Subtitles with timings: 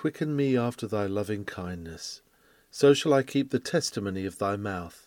[0.00, 2.22] quicken me after thy loving kindness.
[2.70, 5.06] So shall I keep the testimony of thy mouth.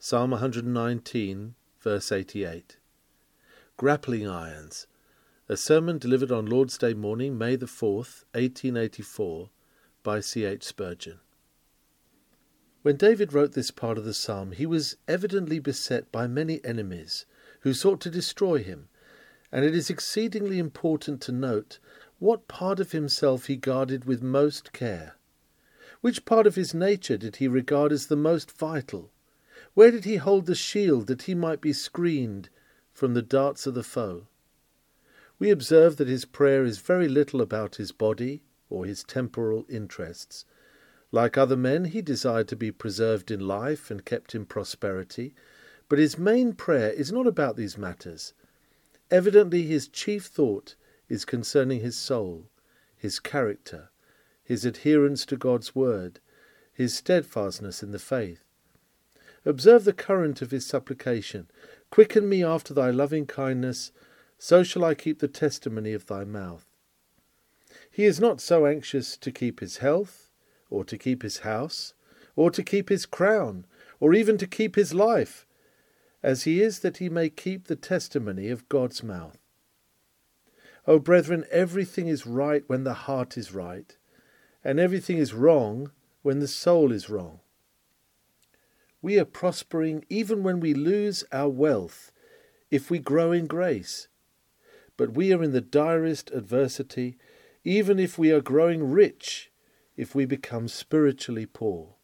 [0.00, 2.76] Psalm 119, verse 88.
[3.76, 4.88] Grappling Irons.
[5.48, 9.50] A sermon delivered on Lord's Day morning, May the 4th, 1884,
[10.02, 10.44] by C.
[10.44, 10.64] H.
[10.64, 11.20] Spurgeon.
[12.82, 17.24] When David wrote this part of the psalm, he was evidently beset by many enemies
[17.60, 18.88] who sought to destroy him,
[19.52, 21.78] and it is exceedingly important to note
[22.18, 25.16] what part of himself he guarded with most care.
[26.00, 29.10] Which part of his nature did he regard as the most vital?
[29.74, 32.48] Where did he hold the shield that he might be screened
[32.92, 34.26] from the darts of the foe?
[35.38, 40.44] We observe that his prayer is very little about his body or his temporal interests,
[41.14, 45.32] like other men, he desired to be preserved in life and kept in prosperity,
[45.88, 48.34] but his main prayer is not about these matters.
[49.12, 50.74] Evidently, his chief thought
[51.08, 52.48] is concerning his soul,
[52.96, 53.90] his character,
[54.42, 56.20] his adherence to God's word,
[56.72, 58.44] his steadfastness in the faith.
[59.44, 61.48] Observe the current of his supplication
[61.90, 63.92] Quicken me after thy loving kindness,
[64.38, 66.66] so shall I keep the testimony of thy mouth.
[67.90, 70.24] He is not so anxious to keep his health
[70.74, 71.94] or to keep his house,
[72.34, 73.64] or to keep his crown,
[74.00, 75.46] or even to keep his life,
[76.22, 79.38] as he is that he may keep the testimony of God's mouth.
[80.86, 83.96] O brethren, everything is right when the heart is right,
[84.62, 85.90] and everything is wrong
[86.22, 87.40] when the soul is wrong.
[89.00, 92.12] We are prospering even when we lose our wealth,
[92.70, 94.08] if we grow in grace.
[94.96, 97.16] But we are in the direst adversity,
[97.64, 99.50] even if we are growing rich
[99.96, 101.94] if we become spiritually poor.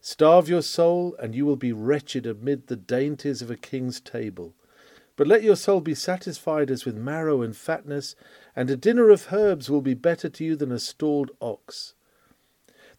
[0.00, 4.54] Starve your soul, and you will be wretched amid the dainties of a king's table.
[5.18, 8.14] But let your soul be satisfied as with marrow and fatness,
[8.54, 11.94] and a dinner of herbs will be better to you than a stalled ox.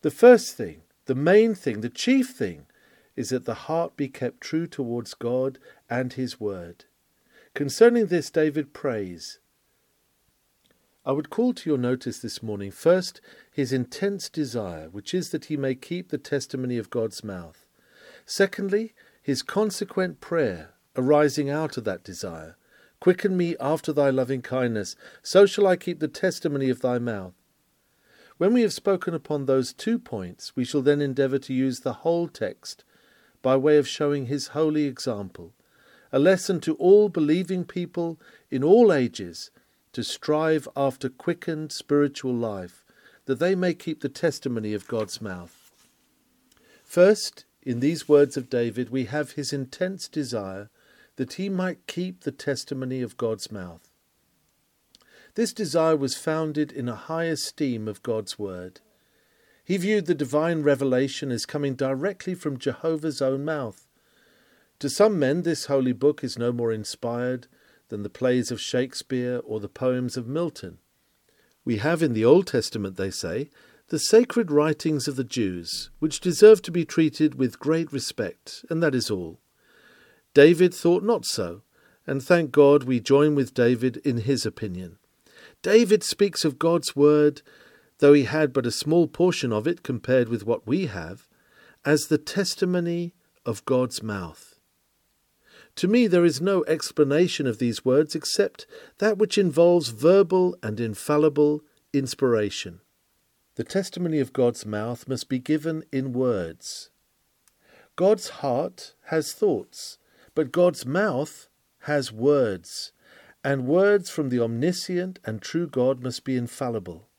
[0.01, 2.65] The first thing, the main thing, the chief thing,
[3.15, 6.83] is that the heart be kept true towards God and His Word.
[7.53, 9.39] Concerning this, David prays
[11.05, 15.45] I would call to your notice this morning, first, his intense desire, which is that
[15.45, 17.65] he may keep the testimony of God's mouth.
[18.25, 18.93] Secondly,
[19.23, 22.55] his consequent prayer, arising out of that desire.
[22.99, 27.33] Quicken me after thy loving kindness, so shall I keep the testimony of thy mouth.
[28.37, 31.93] When we have spoken upon those two points, we shall then endeavour to use the
[31.93, 32.83] whole text
[33.41, 35.53] by way of showing his holy example,
[36.11, 38.19] a lesson to all believing people
[38.51, 39.51] in all ages
[39.93, 42.83] to strive after quickened spiritual life,
[43.25, 45.71] that they may keep the testimony of God's mouth.
[46.83, 50.69] First, in these words of David, we have his intense desire
[51.19, 53.91] that he might keep the testimony of God's mouth.
[55.35, 58.79] This desire was founded in a high esteem of God's word.
[59.65, 63.85] He viewed the divine revelation as coming directly from Jehovah's own mouth.
[64.79, 67.47] To some men, this holy book is no more inspired
[67.89, 70.77] than the plays of Shakespeare or the poems of Milton.
[71.65, 73.49] We have in the Old Testament, they say,
[73.89, 78.81] the sacred writings of the Jews, which deserve to be treated with great respect, and
[78.81, 79.41] that is all.
[80.33, 81.61] David thought not so,
[82.05, 84.97] and thank God we join with David in his opinion.
[85.61, 87.41] David speaks of God's word,
[87.99, 91.27] though he had but a small portion of it compared with what we have,
[91.85, 93.13] as the testimony
[93.45, 94.59] of God's mouth.
[95.75, 98.65] To me, there is no explanation of these words except
[98.97, 101.61] that which involves verbal and infallible
[101.93, 102.81] inspiration.
[103.55, 106.89] The testimony of God's mouth must be given in words.
[107.95, 109.98] God's heart has thoughts,
[110.39, 112.93] but God's mouth has words,
[113.43, 117.09] and words from the omniscient and true God must be infallible.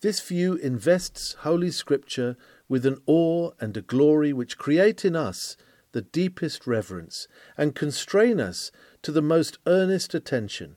[0.00, 5.58] This view invests Holy Scripture with an awe and a glory which create in us
[5.92, 10.76] the deepest reverence and constrain us to the most earnest attention.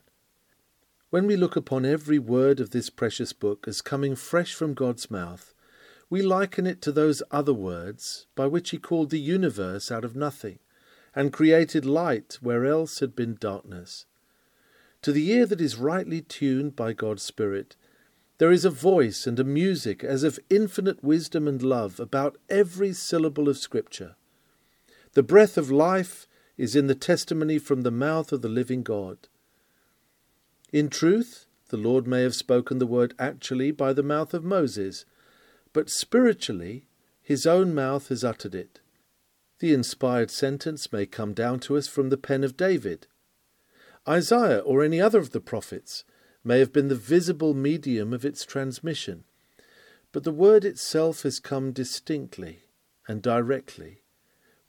[1.08, 5.10] When we look upon every word of this precious book as coming fresh from God's
[5.10, 5.54] mouth,
[6.10, 10.14] we liken it to those other words by which He called the universe out of
[10.14, 10.58] nothing,
[11.14, 14.06] and created light where else had been darkness.
[15.02, 17.76] To the ear that is rightly tuned by God's Spirit,
[18.38, 22.92] there is a voice and a music as of infinite wisdom and love about every
[22.92, 24.16] syllable of Scripture.
[25.12, 26.26] The breath of life
[26.56, 29.28] is in the testimony from the mouth of the living God.
[30.72, 35.04] In truth, the Lord may have spoken the word actually by the mouth of Moses,
[35.72, 36.86] but spiritually
[37.22, 38.80] his own mouth has uttered it.
[39.64, 43.06] The inspired sentence may come down to us from the pen of David.
[44.06, 46.04] Isaiah or any other of the prophets
[46.44, 49.24] may have been the visible medium of its transmission,
[50.12, 52.64] but the word itself has come distinctly
[53.08, 54.02] and directly,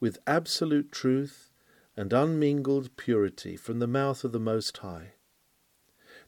[0.00, 1.50] with absolute truth
[1.94, 5.12] and unmingled purity from the mouth of the Most High.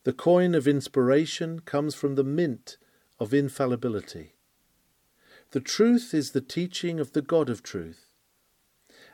[0.04, 2.76] The coin of inspiration comes from the mint
[3.18, 4.34] of infallibility.
[5.52, 8.07] The truth is the teaching of the God of truth.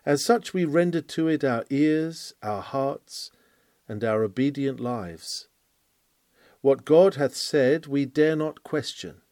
[0.06, 3.30] As such, we render to it our ears, our hearts,
[3.88, 5.48] and our obedient lives.
[6.60, 9.22] What God hath said we dare not question.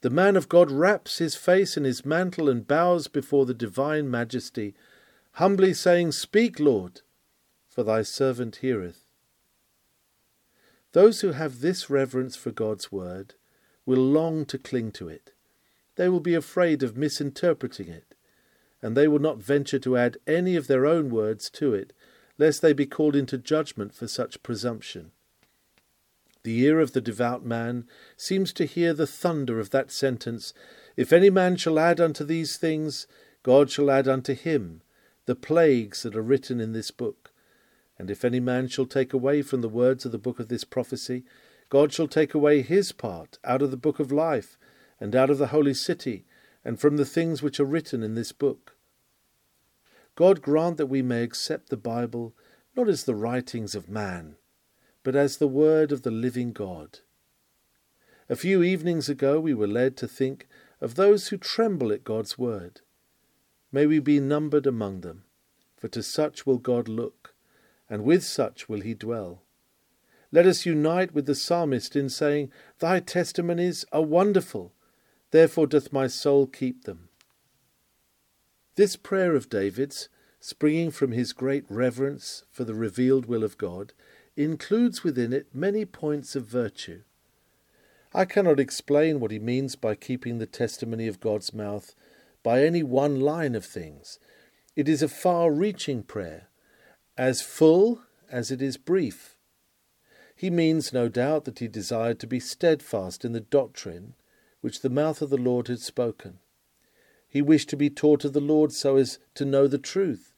[0.00, 4.10] The man of God wraps his face in his mantle and bows before the divine
[4.10, 4.74] majesty,
[5.32, 7.02] humbly saying, Speak, Lord,
[7.68, 9.04] for thy servant heareth.
[10.92, 13.34] Those who have this reverence for God's word
[13.86, 15.32] will long to cling to it.
[15.96, 18.09] They will be afraid of misinterpreting it,
[18.82, 21.92] and they will not venture to add any of their own words to it,
[22.38, 25.12] lest they be called into judgment for such presumption.
[26.42, 27.86] The ear of the devout man
[28.16, 30.54] seems to hear the thunder of that sentence
[30.96, 33.06] If any man shall add unto these things,
[33.42, 34.82] God shall add unto him
[35.26, 37.32] the plagues that are written in this book.
[37.98, 40.64] And if any man shall take away from the words of the book of this
[40.64, 41.24] prophecy,
[41.68, 44.58] God shall take away his part out of the book of life,
[44.98, 46.24] and out of the holy city,
[46.64, 48.76] and from the things which are written in this book.
[50.14, 52.34] God grant that we may accept the Bible
[52.76, 54.36] not as the writings of man,
[55.02, 57.00] but as the word of the living God.
[58.28, 60.46] A few evenings ago we were led to think
[60.80, 62.80] of those who tremble at God's word.
[63.72, 65.24] May we be numbered among them,
[65.76, 67.34] for to such will God look
[67.88, 69.42] and with such will he dwell.
[70.32, 74.72] Let us unite with the psalmist in saying, Thy testimonies are wonderful,
[75.30, 77.08] therefore doth my soul keep them.
[78.76, 80.08] This prayer of David's,
[80.40, 83.92] springing from his great reverence for the revealed will of God,
[84.36, 87.02] includes within it many points of virtue.
[88.14, 91.94] I cannot explain what he means by keeping the testimony of God's mouth
[92.42, 94.18] by any one line of things.
[94.74, 96.48] It is a far reaching prayer,
[97.16, 99.36] as full as it is brief.
[100.34, 104.14] He means, no doubt, that he desired to be steadfast in the doctrine
[104.60, 106.38] which the mouth of the Lord had spoken.
[107.28, 110.32] He wished to be taught of the Lord so as to know the truth,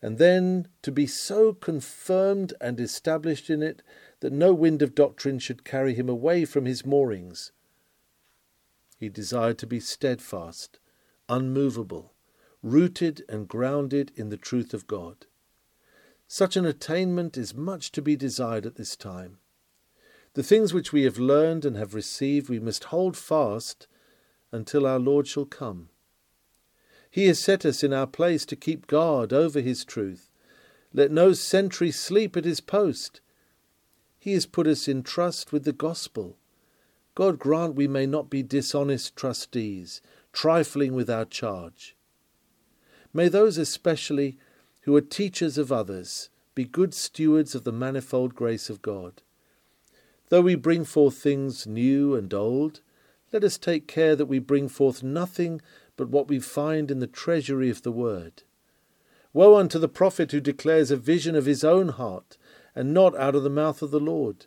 [0.00, 3.82] and then to be so confirmed and established in it
[4.20, 7.52] that no wind of doctrine should carry him away from his moorings.
[8.96, 10.78] He desired to be steadfast,
[11.28, 12.12] unmovable,
[12.62, 15.26] rooted and grounded in the truth of God.
[16.26, 19.38] Such an attainment is much to be desired at this time.
[20.38, 23.88] The things which we have learned and have received we must hold fast
[24.52, 25.88] until our Lord shall come.
[27.10, 30.30] He has set us in our place to keep guard over His truth.
[30.94, 33.20] Let no sentry sleep at his post.
[34.16, 36.36] He has put us in trust with the gospel.
[37.16, 40.00] God grant we may not be dishonest trustees,
[40.32, 41.96] trifling with our charge.
[43.12, 44.38] May those especially
[44.82, 49.20] who are teachers of others, be good stewards of the manifold grace of God.
[50.28, 52.80] Though we bring forth things new and old,
[53.32, 55.60] let us take care that we bring forth nothing
[55.96, 58.42] but what we find in the treasury of the Word.
[59.32, 62.38] Woe unto the prophet who declares a vision of his own heart,
[62.74, 64.46] and not out of the mouth of the Lord.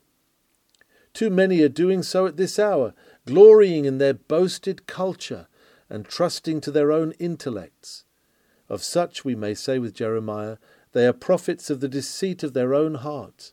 [1.13, 2.93] Too many are doing so at this hour,
[3.25, 5.47] glorying in their boasted culture
[5.89, 8.05] and trusting to their own intellects.
[8.69, 10.57] Of such we may say with Jeremiah,
[10.93, 13.51] They are prophets of the deceit of their own heart.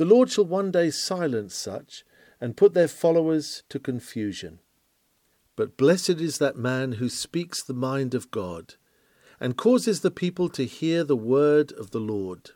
[0.00, 2.06] The Lord shall one day silence such,
[2.40, 4.60] and put their followers to confusion.
[5.56, 8.76] But blessed is that man who speaks the mind of God,
[9.38, 12.52] and causes the people to hear the word of the Lord.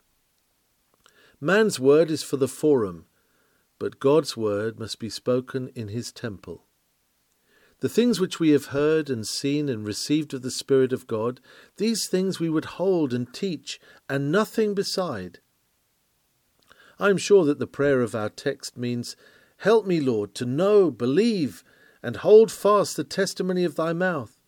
[1.39, 3.05] Man's word is for the forum,
[3.77, 6.65] but God's word must be spoken in his temple.
[7.79, 11.41] The things which we have heard and seen and received of the Spirit of God,
[11.77, 15.41] these things we would hold and teach, and nothing beside.
[16.99, 19.15] I am sure that the prayer of our text means,
[19.57, 21.63] Help me, Lord, to know, believe,
[22.03, 24.39] and hold fast the testimony of thy mouth.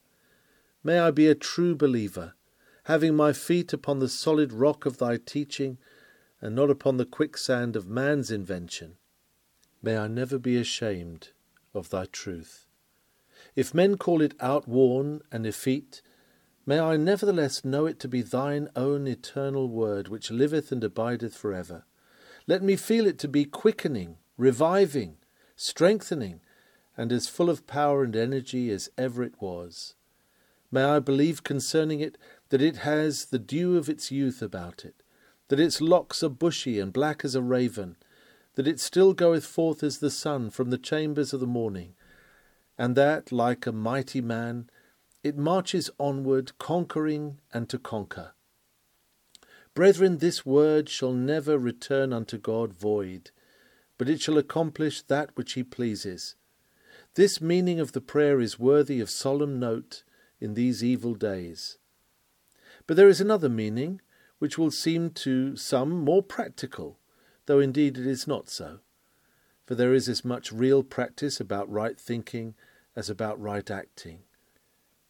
[0.84, 2.36] May I be a true believer,
[2.84, 5.78] having my feet upon the solid rock of thy teaching,
[6.40, 8.98] and not upon the quicksand of man's invention.
[9.82, 11.30] May I never be ashamed
[11.74, 12.68] of thy truth.
[13.56, 16.02] If men call it outworn and effete,
[16.66, 21.36] may I nevertheless know it to be thine own eternal word, which liveth and abideth
[21.36, 21.86] for ever.
[22.50, 25.18] Let me feel it to be quickening, reviving,
[25.58, 26.40] strengthening,
[26.96, 29.96] and as full of power and energy as ever it was.
[30.72, 32.18] May I believe concerning it
[32.50, 35.04] that it has the dew of its youth about it,
[35.50, 37.98] that its locks are bushy and black as a raven,
[38.56, 41.96] that it still goeth forth as the sun from the chambers of the morning,
[42.78, 44.70] and that, like a mighty man,
[45.22, 48.32] it marches onward, conquering and to conquer.
[49.78, 53.30] Brethren, this word shall never return unto God void,
[54.00, 56.34] but it shall accomplish that which he pleases.
[57.14, 60.04] This meaning of the prayer is worthy of solemn note
[60.42, 61.78] in these evil days.
[62.88, 64.02] But there is another meaning,
[64.40, 66.98] which will seem to some more practical,
[67.46, 68.80] though indeed it is not so.
[69.68, 72.56] For there is as much real practice about right thinking
[72.96, 74.22] as about right acting.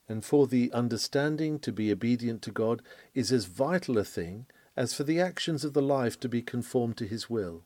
[0.10, 2.82] And for the understanding to be obedient to God
[3.14, 4.46] is as vital a thing
[4.78, 7.64] as for the actions of the life to be conformed to His will.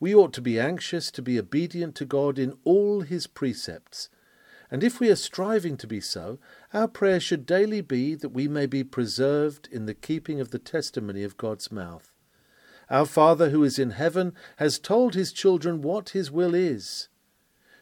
[0.00, 4.08] We ought to be anxious to be obedient to God in all His precepts,
[4.70, 6.38] and if we are striving to be so,
[6.72, 10.58] our prayer should daily be that we may be preserved in the keeping of the
[10.58, 12.10] testimony of God's mouth.
[12.90, 17.08] Our Father who is in heaven has told his children what his will is.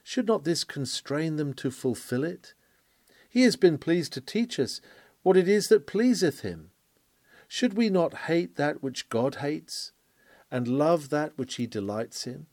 [0.03, 2.55] Should not this constrain them to fulfill it?
[3.29, 4.81] He has been pleased to teach us
[5.23, 6.72] what it is that pleaseth him.
[7.55, 9.93] Should we not hate that which God hates,
[10.51, 12.47] and love that which he delights in?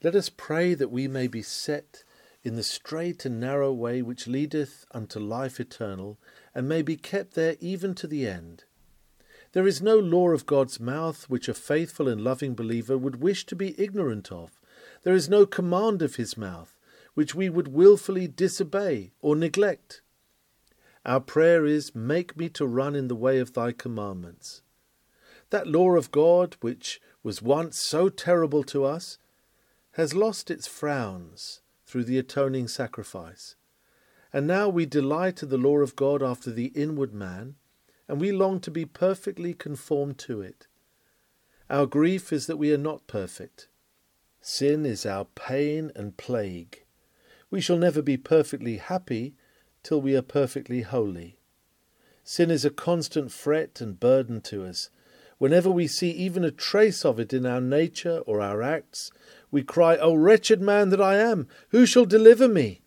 [0.00, 2.04] Let us pray that we may be set
[2.44, 6.20] in the straight and narrow way which leadeth unto life eternal,
[6.54, 8.62] and may be kept there even to the end.
[9.50, 13.44] There is no law of God's mouth which a faithful and loving believer would wish
[13.46, 14.60] to be ignorant of.
[15.02, 16.78] There is no command of his mouth
[17.14, 20.02] which we would wilfully disobey or neglect.
[21.06, 24.62] Our prayer is, Make me to run in the way of thy commandments.
[25.50, 29.16] That law of God, which was once so terrible to us,
[29.92, 33.54] has lost its frowns through the atoning sacrifice.
[34.32, 37.54] And now we delight in the law of God after the inward man
[38.08, 40.66] and we long to be perfectly conformed to it.
[41.68, 43.68] Our grief is that we are not perfect.
[44.40, 46.84] Sin is our pain and plague.
[47.50, 49.34] We shall never be perfectly happy
[49.86, 51.38] till we are perfectly holy.
[52.24, 54.90] Sin is a constant fret and burden to us.
[55.38, 59.12] Whenever we see even a trace of it in our nature or our acts,
[59.52, 62.80] we cry, O wretched man that I am, who shall deliver me?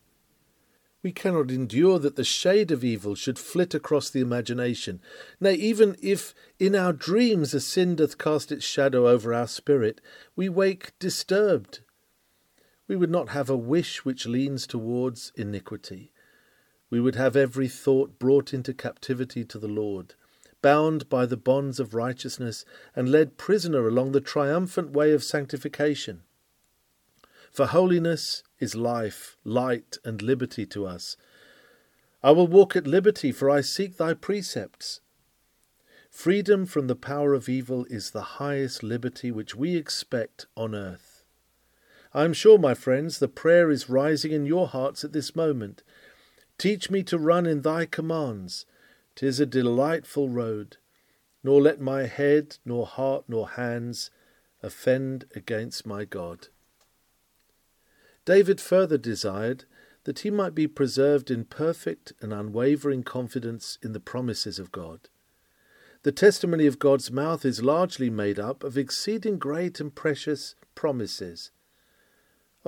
[1.02, 5.00] We cannot endure that the shade of evil should flit across the imagination.
[5.40, 10.02] Nay, even if in our dreams a sin doth cast its shadow over our spirit,
[10.36, 11.80] we wake disturbed.
[12.90, 16.12] We would not have a wish which leans towards iniquity.
[16.90, 20.16] We would have every thought brought into captivity to the Lord,
[20.62, 22.66] bound by the bonds of righteousness,
[22.96, 26.24] and led prisoner along the triumphant way of sanctification.
[27.52, 31.18] For holiness is life, light, and liberty to us.
[32.22, 35.02] I will walk at liberty, for I seek thy precepts.
[36.10, 41.24] Freedom from the power of evil is the highest liberty which we expect on earth.
[42.14, 45.84] I am sure, my friends, the prayer is rising in your hearts at this moment.
[46.60, 48.66] Teach me to run in thy commands.
[49.16, 50.76] Tis a delightful road.
[51.42, 54.12] Nor let my head, nor heart, nor hands
[54.62, 56.50] offend against my God.
[58.26, 59.64] David further desired
[60.04, 65.08] that he might be preserved in perfect and unwavering confidence in the promises of God.
[66.04, 71.52] The testimony of God's mouth is largely made up of exceeding great and precious promises.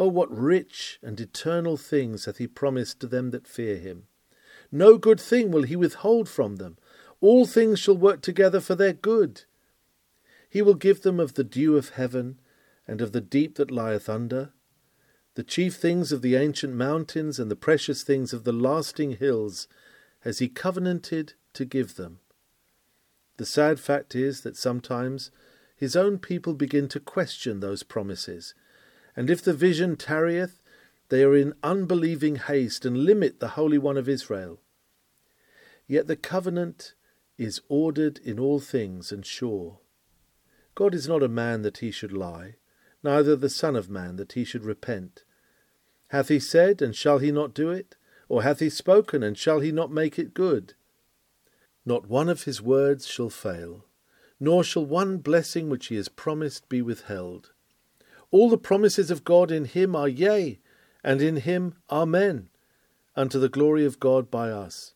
[0.01, 4.07] Oh, what rich and eternal things hath he promised to them that fear him!
[4.71, 6.79] No good thing will he withhold from them.
[7.19, 9.43] All things shall work together for their good.
[10.49, 12.39] He will give them of the dew of heaven,
[12.87, 14.53] and of the deep that lieth under,
[15.35, 19.67] the chief things of the ancient mountains and the precious things of the lasting hills
[20.21, 22.21] has he covenanted to give them.
[23.37, 25.29] The sad fact is that sometimes
[25.75, 28.55] his own people begin to question those promises,
[29.15, 30.61] and if the vision tarrieth,
[31.09, 34.59] they are in unbelieving haste and limit the Holy One of Israel.
[35.87, 36.93] Yet the covenant
[37.37, 39.79] is ordered in all things and sure.
[40.75, 42.55] God is not a man that he should lie,
[43.03, 45.23] neither the Son of Man, that he should repent.
[46.09, 47.95] Hath he said, and shall he not do it?
[48.29, 50.75] Or hath he spoken, and shall he not make it good?
[51.85, 53.85] Not one of his words shall fail,
[54.39, 57.51] nor shall one blessing which he has promised be withheld.
[58.31, 60.59] All the promises of God in him are yea,
[61.03, 62.49] and in him Amen,
[63.15, 64.93] unto the glory of God by us.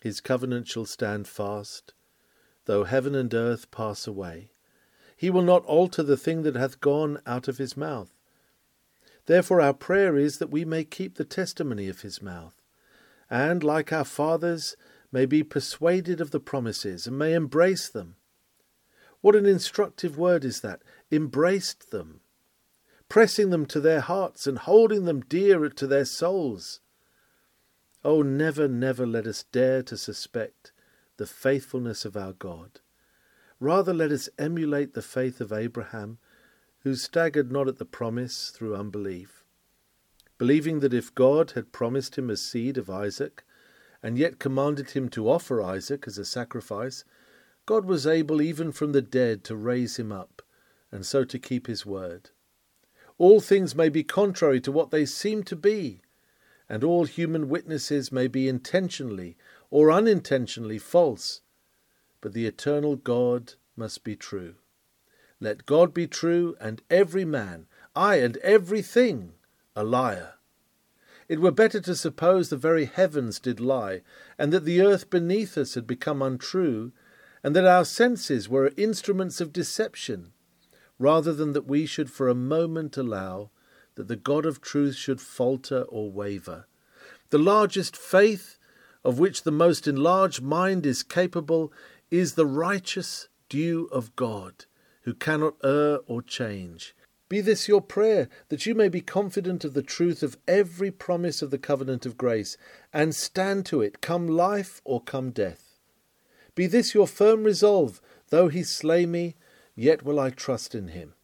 [0.00, 1.94] His covenant shall stand fast,
[2.66, 4.50] though heaven and earth pass away.
[5.16, 8.12] He will not alter the thing that hath gone out of his mouth.
[9.26, 12.60] Therefore, our prayer is that we may keep the testimony of his mouth,
[13.30, 14.76] and, like our fathers,
[15.10, 18.16] may be persuaded of the promises and may embrace them.
[19.22, 20.82] What an instructive word is that!
[21.14, 22.20] Embraced them.
[23.08, 26.80] pressing them to their hearts and holding them dear to their souls.
[28.04, 30.72] Oh, never, never let us dare to suspect
[31.16, 32.80] the faithfulness of our God.
[33.60, 36.18] Rather, let us emulate the faith of Abraham,
[36.80, 39.44] who staggered not at the promise through unbelief,
[40.36, 43.44] believing that if God had promised him a seed of Isaac,
[44.02, 47.04] and yet commanded him to offer Isaac as a sacrifice,
[47.64, 50.33] God was able even from the dead to raise him up,
[50.94, 52.30] and so to keep his word.
[53.18, 56.02] All things may be contrary to what they seem to be,
[56.68, 59.36] and all human witnesses may be intentionally
[59.70, 61.40] or unintentionally false,
[62.20, 64.54] but the eternal God must be true.
[65.40, 69.32] Let God be true, and every man, ay, and every thing,
[69.74, 70.34] a liar.
[71.28, 74.02] It were better to suppose the very heavens did lie,
[74.38, 76.92] and that the earth beneath us had become untrue,
[77.42, 80.33] and that our senses were instruments of deception,
[80.98, 83.50] rather than that we should for a moment allow
[83.94, 86.66] that the God of truth should falter or waver.
[87.30, 88.58] The largest faith
[89.04, 91.72] of which the most enlarged mind is capable
[92.10, 94.64] is the righteous due of God,
[95.02, 96.94] who cannot err or change.
[97.28, 101.42] Be this your prayer, that you may be confident of the truth of every promise
[101.42, 102.56] of the covenant of grace,
[102.92, 105.80] and stand to it, come life or come death.
[106.54, 109.34] Be this your firm resolve, though he slay me,
[109.74, 111.14] yet will I trust in him.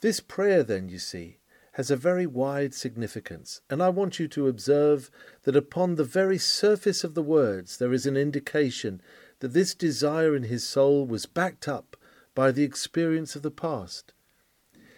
[0.00, 1.38] This prayer, then, you see,
[1.72, 5.10] has a very wide significance, and I want you to observe
[5.42, 9.02] that upon the very surface of the words there is an indication
[9.40, 11.96] that this desire in his soul was backed up
[12.34, 14.14] by the experience of the past.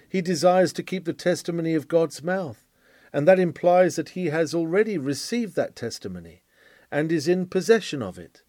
[0.08, 2.64] He desires to keep the testimony of God's mouth,
[3.12, 6.42] and that implies that he has already received that testimony
[6.90, 8.42] and is in possession of it.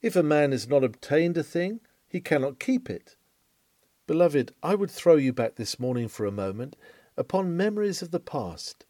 [0.00, 1.80] If a man has not obtained a thing,
[2.12, 3.16] he cannot keep it.
[4.06, 6.76] Beloved, I would throw you back this morning for a moment
[7.16, 8.84] upon memories of the past.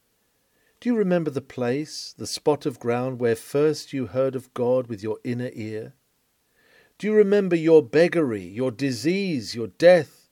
[0.81, 4.89] Do you remember the place, the spot of ground where first you heard of God
[4.89, 5.95] with your inner ear?
[6.99, 10.29] Do you remember your beggary, your disease, your death,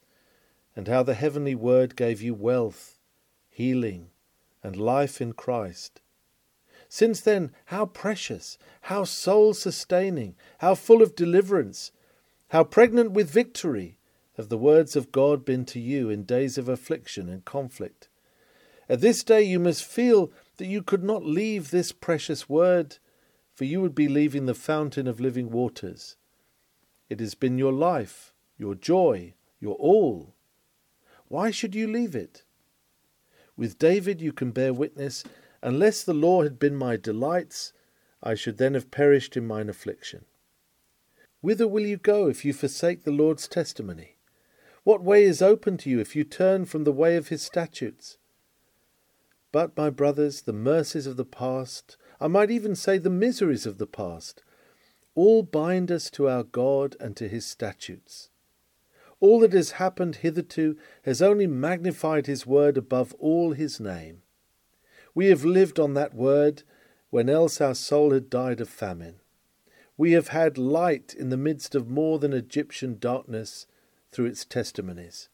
[0.74, 2.98] and how the heavenly word gave you wealth,
[3.48, 4.08] healing,
[4.64, 6.00] and life in Christ?
[6.88, 11.92] Since then, how precious, how soul sustaining, how full of deliverance,
[12.50, 13.96] how pregnant with victory
[14.36, 18.08] have the words of God been to you in days of affliction and conflict.
[18.88, 22.98] At this day you must feel that you could not leave this precious word,
[23.54, 26.16] for you would be leaving the fountain of living waters.
[27.08, 30.34] It has been your life, your joy, your all.
[31.28, 32.42] Why should you leave it?
[33.56, 35.22] With David you can bear witness,
[35.62, 37.72] unless the law had been my delights,
[38.20, 40.24] I should then have perished in mine affliction.
[41.40, 44.16] Whither will you go if you forsake the Lord's testimony?
[44.84, 48.18] What way is open to you if you turn from the way of his statutes?
[49.52, 53.78] But, my brothers, the mercies of the past, I might even say the miseries of
[53.78, 54.42] the past,
[55.14, 58.28] all bind us to our God and to his statutes.
[59.18, 64.22] All that has happened hitherto has only magnified his word above all his name.
[65.14, 66.62] We have lived on that word
[67.10, 69.16] when else our soul had died of famine.
[70.00, 73.66] We have had light in the midst of more than Egyptian darkness
[74.10, 75.28] through its testimonies.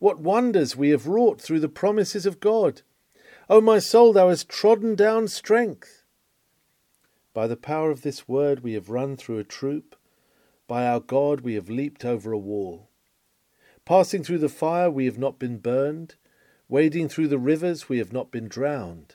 [0.00, 2.82] What wonders we have wrought through the promises of God!
[3.48, 6.02] O my soul, thou hast trodden down strength.
[7.32, 9.94] By the power of this word we have run through a troop.
[10.66, 12.88] By our God we have leaped over a wall.
[13.84, 16.16] Passing through the fire we have not been burned.
[16.68, 19.14] Wading through the rivers we have not been drowned.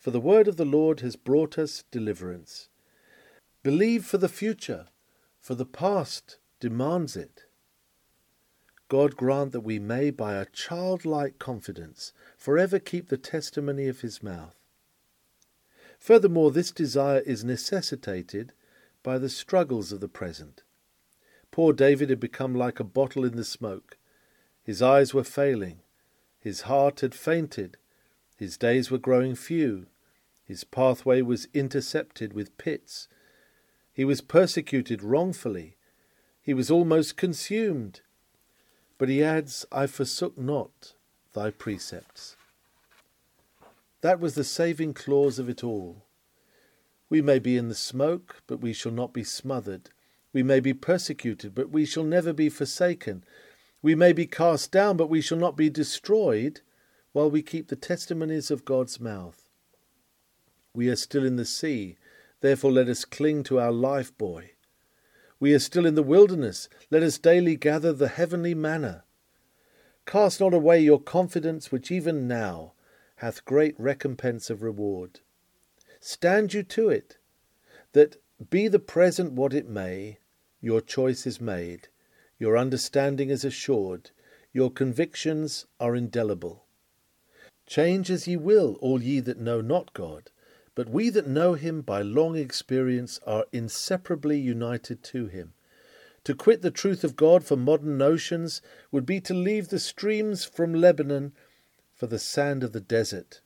[0.00, 2.70] For the word of the Lord has brought us deliverance.
[3.64, 4.88] Believe for the future,
[5.40, 7.44] for the past demands it.
[8.88, 14.22] God grant that we may, by a childlike confidence, forever keep the testimony of his
[14.22, 14.54] mouth.
[15.98, 18.52] Furthermore, this desire is necessitated
[19.02, 20.62] by the struggles of the present.
[21.50, 23.96] Poor David had become like a bottle in the smoke.
[24.62, 25.78] His eyes were failing.
[26.38, 27.78] His heart had fainted.
[28.36, 29.86] His days were growing few.
[30.44, 33.08] His pathway was intercepted with pits
[33.94, 35.76] he was persecuted wrongfully.
[36.42, 38.00] He was almost consumed.
[38.98, 40.94] But he adds, I forsook not
[41.32, 42.36] thy precepts.
[44.00, 46.02] That was the saving clause of it all.
[47.08, 49.90] We may be in the smoke, but we shall not be smothered.
[50.32, 53.24] We may be persecuted, but we shall never be forsaken.
[53.80, 56.60] We may be cast down, but we shall not be destroyed
[57.12, 59.48] while we keep the testimonies of God's mouth.
[60.74, 61.96] We are still in the sea,
[62.44, 64.50] Therefore, let us cling to our life buoy.
[65.40, 66.68] We are still in the wilderness.
[66.90, 69.04] Let us daily gather the heavenly manna.
[70.04, 72.74] Cast not away your confidence, which even now
[73.16, 75.20] hath great recompense of reward.
[76.00, 77.16] Stand you to it,
[77.92, 78.18] that
[78.50, 80.18] be the present what it may,
[80.60, 81.88] your choice is made,
[82.38, 84.10] your understanding is assured,
[84.52, 86.66] your convictions are indelible.
[87.66, 90.30] Change as ye will, all ye that know not God,
[90.74, 95.52] but we that know him by long experience are inseparably united to him.
[96.24, 100.44] To quit the truth of God for modern notions would be to leave the streams
[100.44, 101.32] from Lebanon
[101.92, 103.40] for the sand of the desert,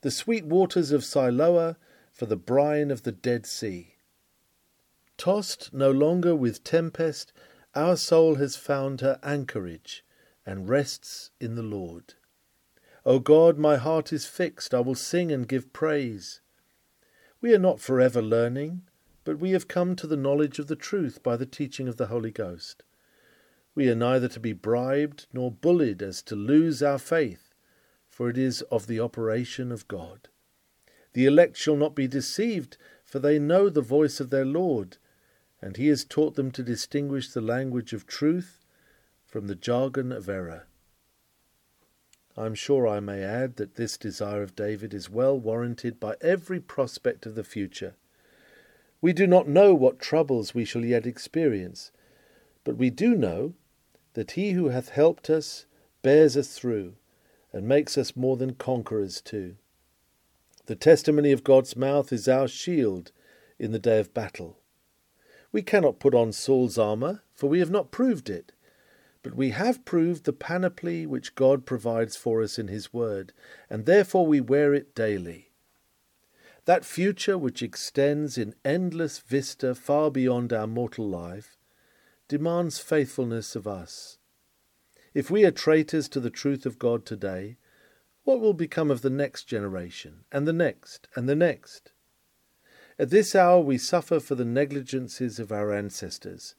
[0.00, 1.76] the sweet waters of Siloah
[2.12, 3.96] for the brine of the Dead Sea.
[5.18, 7.32] Tossed no longer with tempest,
[7.74, 10.04] our soul has found her anchorage
[10.46, 12.14] and rests in the Lord.
[13.04, 16.40] O God, my heart is fixed, I will sing and give praise.
[17.40, 18.82] We are not forever learning,
[19.24, 22.06] but we have come to the knowledge of the truth by the teaching of the
[22.08, 22.82] Holy Ghost.
[23.74, 27.54] We are neither to be bribed nor bullied as to lose our faith,
[28.08, 30.28] for it is of the operation of God.
[31.14, 34.98] The elect shall not be deceived, for they know the voice of their Lord,
[35.62, 38.66] and he has taught them to distinguish the language of truth
[39.26, 40.66] from the jargon of error.
[42.36, 46.16] I am sure I may add that this desire of David is well warranted by
[46.20, 47.94] every prospect of the future.
[49.00, 51.90] We do not know what troubles we shall yet experience,
[52.64, 53.54] but we do know
[54.14, 55.66] that he who hath helped us
[56.02, 56.94] bears us through,
[57.52, 59.56] and makes us more than conquerors too.
[60.66, 63.12] The testimony of God's mouth is our shield
[63.58, 64.58] in the day of battle.
[65.52, 68.52] We cannot put on Saul's armour, for we have not proved it,
[69.22, 73.32] but we have proved the panoply which God provides for us in His Word,
[73.68, 75.50] and therefore we wear it daily.
[76.64, 81.56] That future which extends in endless vista far beyond our mortal life
[82.28, 84.18] demands faithfulness of us.
[85.12, 87.56] If we are traitors to the truth of God today,
[88.24, 91.92] what will become of the next generation, and the next, and the next?
[92.98, 96.54] At this hour we suffer for the negligences of our ancestors.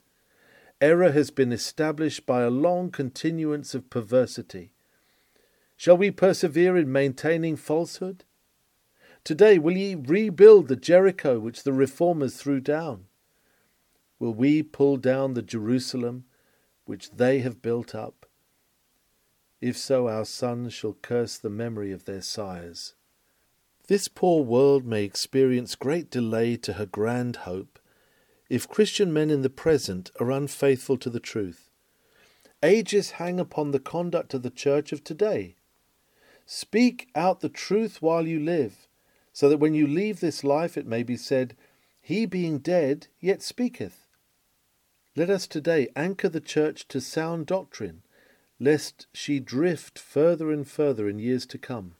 [0.81, 4.71] Error has been established by a long continuance of perversity.
[5.77, 8.23] Shall we persevere in maintaining falsehood?
[9.23, 13.05] Today, will ye rebuild the Jericho which the reformers threw down?
[14.17, 16.25] Will we pull down the Jerusalem
[16.85, 18.25] which they have built up?
[19.61, 22.95] If so, our sons shall curse the memory of their sires.
[23.87, 27.77] This poor world may experience great delay to her grand hope
[28.51, 31.69] if Christian men in the present are unfaithful to the truth.
[32.61, 35.55] Ages hang upon the conduct of the church of today.
[36.45, 38.89] Speak out the truth while you live
[39.31, 41.55] so that when you leave this life it may be said,
[42.01, 44.05] He being dead yet speaketh.
[45.15, 48.01] Let us today anchor the church to sound doctrine,
[48.59, 51.95] lest she drift further and further in years to come.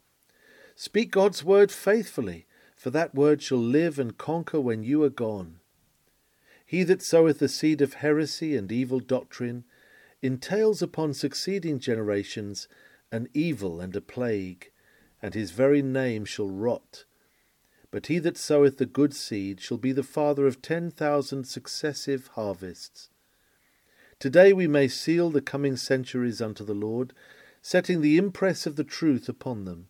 [0.76, 5.61] Speak God's word faithfully, for that word shall live and conquer when you are gone.
[6.72, 9.66] He that soweth the seed of heresy and evil doctrine
[10.22, 12.70] entails upon succeeding generations
[13.12, 14.72] an evil and a plague,
[15.22, 17.04] and his very name shall rot
[17.92, 22.28] but he that soweth the good seed shall be the father of ten thousand successive
[22.36, 23.10] harvests.
[24.18, 27.14] Today we may seal the coming centuries unto the Lord,
[27.62, 29.90] setting the impress of the truth upon them.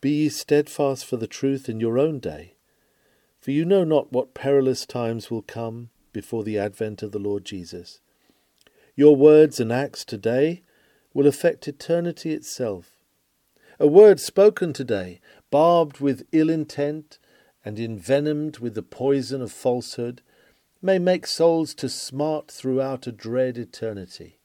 [0.00, 2.54] Be ye steadfast for the truth in your own day,
[3.48, 7.46] for you know not what perilous times will come before the advent of the Lord
[7.46, 7.98] Jesus.
[8.94, 10.60] Your words and acts today
[11.14, 12.90] will affect eternity itself.
[13.80, 17.18] A word spoken today barbed with ill intent
[17.64, 20.20] and envenomed with the poison of falsehood,
[20.82, 24.40] may make souls to smart throughout a dread eternity.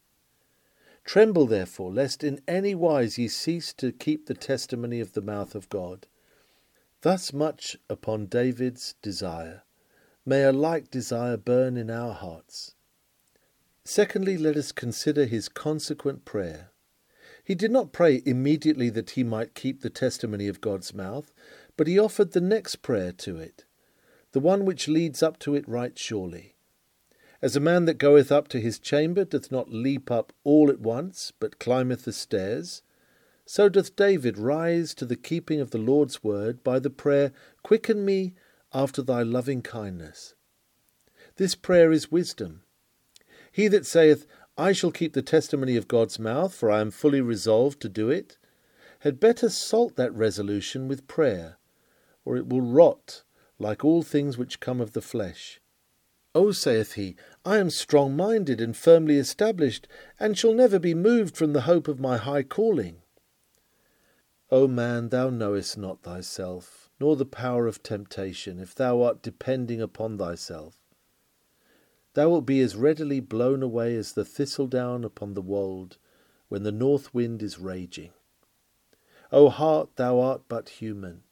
[1.03, 5.55] Tremble therefore, lest in any wise ye cease to keep the testimony of the mouth
[5.55, 6.07] of God.
[7.03, 9.63] Thus much upon David's desire.
[10.25, 12.75] May a like desire burn in our hearts.
[13.83, 16.71] Secondly, let us consider his consequent prayer.
[17.43, 21.33] He did not pray immediately that he might keep the testimony of God's mouth,
[21.75, 23.65] but he offered the next prayer to it,
[24.31, 26.55] the one which leads up to it right surely.
[27.41, 30.79] As a man that goeth up to his chamber doth not leap up all at
[30.79, 32.81] once, but climbeth the stairs,
[33.45, 38.05] so doth David rise to the keeping of the Lord's word by the prayer, Quicken
[38.05, 38.33] me
[38.73, 40.33] after thy loving kindness.
[41.35, 42.63] This prayer is wisdom.
[43.51, 44.25] He that saith,
[44.57, 48.09] I shall keep the testimony of God's mouth, for I am fully resolved to do
[48.09, 48.37] it,
[48.99, 51.57] had better salt that resolution with prayer,
[52.23, 53.23] or it will rot
[53.59, 55.59] like all things which come of the flesh.
[56.35, 59.87] O, saith he, I am strong minded and firmly established,
[60.19, 63.02] and shall never be moved from the hope of my high calling.
[64.55, 69.81] O man, thou knowest not thyself, nor the power of temptation, if thou art depending
[69.81, 70.77] upon thyself.
[72.13, 75.97] Thou wilt be as readily blown away as the thistledown upon the wold
[76.49, 78.11] when the north wind is raging.
[79.31, 81.23] O heart, thou art but human,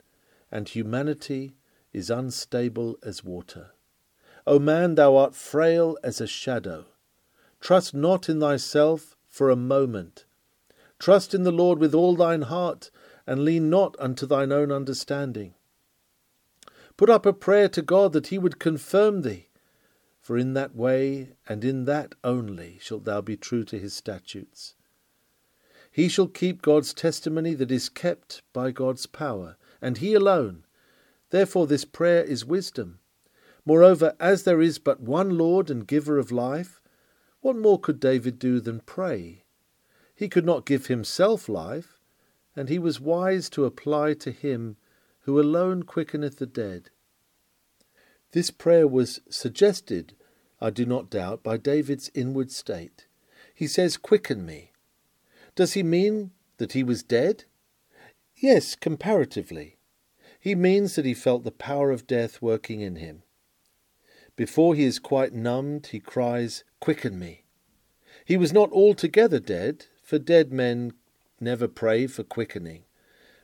[0.51, 1.53] and humanity
[1.93, 3.69] is unstable as water.
[4.47, 6.85] O man, thou art frail as a shadow.
[7.59, 10.25] Trust not in thyself for a moment.
[10.97, 12.89] Trust in the Lord with all thine heart,
[13.25, 15.53] and lean not unto thine own understanding.
[16.97, 19.47] Put up a prayer to God that he would confirm thee,
[20.19, 24.75] for in that way and in that only shalt thou be true to his statutes.
[25.91, 30.65] He shall keep God's testimony that is kept by God's power, and he alone.
[31.31, 32.99] Therefore, this prayer is wisdom.
[33.65, 36.81] Moreover, as there is but one Lord and giver of life,
[37.41, 39.43] what more could David do than pray?
[40.13, 42.00] He could not give himself life,
[42.55, 44.77] and he was wise to apply to him
[45.21, 46.89] who alone quickeneth the dead.
[48.31, 50.13] This prayer was suggested,
[50.59, 53.07] I do not doubt, by David's inward state.
[53.53, 54.71] He says, Quicken me.
[55.55, 57.43] Does he mean that he was dead?
[58.35, 59.77] Yes, comparatively.
[60.39, 63.23] He means that he felt the power of death working in him.
[64.35, 67.43] Before he is quite numbed, he cries, Quicken me.
[68.25, 70.93] He was not altogether dead, for dead men
[71.41, 72.83] never pray for quickening.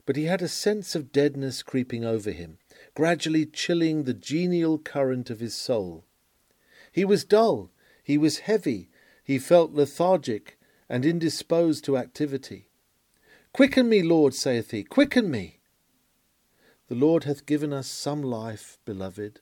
[0.05, 2.59] But he had a sense of deadness creeping over him,
[2.95, 6.05] gradually chilling the genial current of his soul.
[6.91, 7.71] He was dull,
[8.03, 8.89] he was heavy,
[9.23, 10.57] he felt lethargic
[10.87, 12.69] and indisposed to activity.
[13.51, 15.59] Quicken me, Lord, saith he, quicken me.
[16.87, 19.41] The Lord hath given us some life, beloved,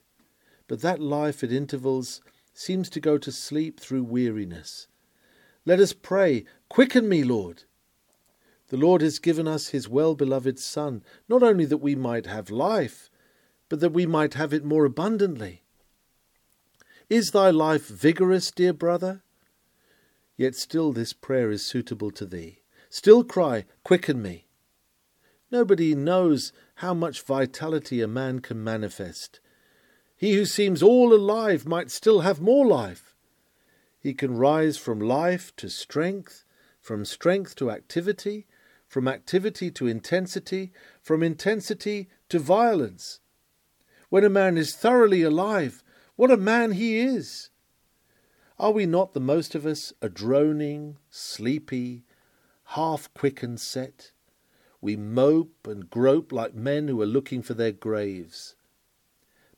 [0.67, 2.21] but that life at intervals
[2.53, 4.87] seems to go to sleep through weariness.
[5.65, 7.63] Let us pray, Quicken me, Lord.
[8.75, 12.49] The Lord has given us his well beloved Son, not only that we might have
[12.49, 13.09] life,
[13.69, 15.63] but that we might have it more abundantly.
[17.09, 19.23] Is thy life vigorous, dear brother?
[20.35, 22.63] Yet still this prayer is suitable to thee.
[22.89, 24.47] Still cry, Quicken me.
[25.49, 29.39] Nobody knows how much vitality a man can manifest
[30.17, 33.15] he who seems all alive might still have more life.
[33.97, 36.43] He can rise from life to strength,
[36.81, 38.47] from strength to activity,
[38.95, 43.19] from activity to intensity, from intensity to violence.
[44.07, 45.83] When a man is thoroughly alive,
[46.15, 47.49] what a man he is!
[48.57, 52.05] Are we not, the most of us, a droning, sleepy,
[52.67, 54.13] half quickened set?
[54.79, 58.55] We mope and grope like men who are looking for their graves.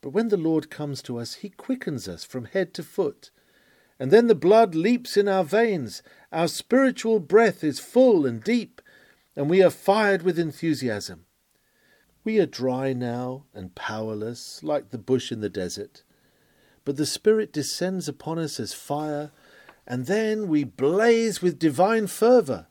[0.02, 3.30] But when the Lord comes to us, he quickens us from head to foot.
[4.00, 8.82] And then the blood leaps in our veins, our spiritual breath is full and deep,
[9.38, 11.24] and we are fired with enthusiasm.
[12.24, 16.02] We are dry now and powerless, like the bush in the desert.
[16.84, 19.32] But the Spirit descends upon us as fire,
[19.86, 22.66] and then we blaze with divine fervour.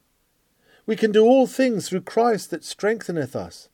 [0.87, 3.68] We can do all things through Christ that strengtheneth us.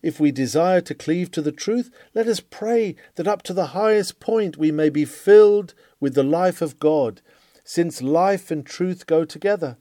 [0.00, 3.68] If we desire to cleave to the truth, let us pray that up to the
[3.68, 7.22] highest point we may be filled with the life of God,
[7.64, 9.78] since life and truth go together.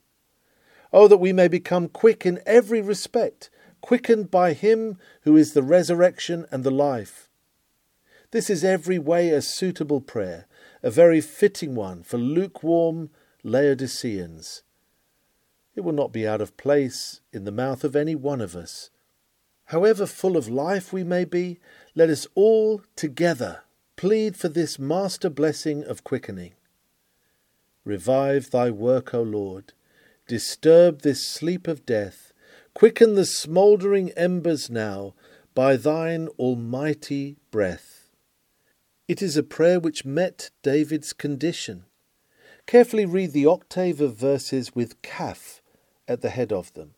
[0.93, 3.49] Oh, that we may become quick in every respect,
[3.81, 7.29] quickened by Him who is the resurrection and the life.
[8.31, 10.47] This is every way a suitable prayer,
[10.81, 13.09] a very fitting one for lukewarm
[13.43, 14.61] Laodiceans.
[15.75, 18.91] It will not be out of place in the mouth of any one of us
[19.65, 21.59] However full of life we may be,
[21.95, 23.63] let us all together
[23.95, 26.53] plead for this master blessing of quickening.
[27.85, 29.73] Revive thy work, O Lord.
[30.27, 32.31] Disturb this sleep of death.
[32.73, 35.13] Quicken the smouldering embers now
[35.53, 38.09] by thine almighty breath.
[39.07, 41.85] It is a prayer which met David's condition.
[42.65, 45.61] Carefully read the octave of verses with kaf
[46.07, 46.95] at the head of them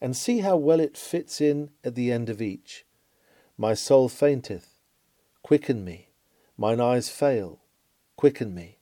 [0.00, 2.84] and see how well it fits in at the end of each.
[3.56, 4.80] My soul fainteth,
[5.42, 6.10] quicken me.
[6.58, 7.60] Mine eyes fail,
[8.16, 8.78] quicken me.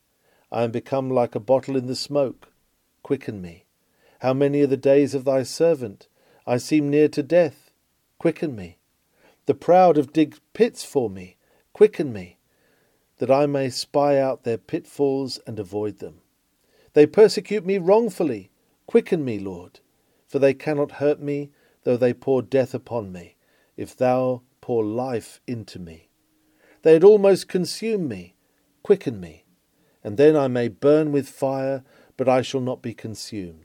[0.50, 2.48] I am become like a bottle in the smoke,
[3.02, 3.63] quicken me.
[4.24, 6.08] How many are the days of thy servant?
[6.46, 7.70] I seem near to death,
[8.18, 8.78] quicken me.
[9.44, 11.37] The proud have digged pits for me,
[11.72, 12.38] quicken me,
[13.18, 16.22] that I may spy out their pitfalls and avoid them.
[16.94, 18.50] They persecute me wrongfully,
[18.87, 19.80] quicken me, Lord
[20.26, 21.52] for they cannot hurt me,
[21.84, 23.37] though they pour death upon me,
[23.76, 26.08] if thou pour life into me.
[26.82, 28.34] They had almost consumed me,
[28.82, 29.44] quicken me,
[30.02, 31.84] and then I may burn with fire,
[32.16, 33.63] but I shall not be consumed.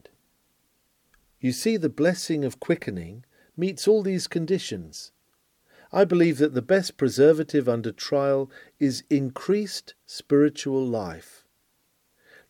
[1.39, 3.23] You see, the blessing of quickening
[3.55, 5.11] meets all these conditions.
[5.91, 11.45] I believe that the best preservative under trial is increased spiritual life.